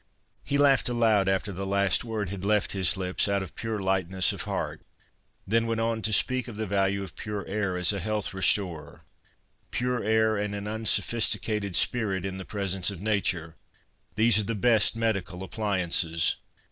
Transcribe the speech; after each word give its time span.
'He 0.43 0.57
laughed 0.57 0.89
aloud, 0.89 1.29
after 1.29 1.51
the 1.53 1.63
last 1.67 2.03
word 2.03 2.29
had 2.29 2.43
left 2.43 2.71
his 2.71 2.97
lips, 2.97 3.27
out 3.27 3.43
of 3.43 3.53
pure 3.53 3.79
lightness 3.79 4.33
of 4.33 4.45
heart, 4.45 4.81
then 5.45 5.67
went 5.67 5.79
on 5.79 6.01
to 6.01 6.11
speak 6.11 6.47
of 6.47 6.55
the 6.57 6.65
value 6.65 7.03
of 7.03 7.15
pure 7.15 7.45
air 7.45 7.77
as 7.77 7.93
a 7.93 7.99
health 7.99 8.33
restorer:' 8.33 9.03
Pure 9.69 10.03
air 10.03 10.37
and 10.37 10.55
an 10.55 10.67
unsophisticated 10.67 11.75
spirit 11.75 12.25
in 12.25 12.37
the 12.37 12.45
pres 12.45 12.73
ence 12.73 12.89
of 12.89 12.99
Nature— 12.99 13.57
these 14.15 14.39
are 14.39 14.43
the 14.45 14.55
best 14.55 14.95
medical 14.95 15.47
appli 15.47 15.83
ances.' 15.83 16.33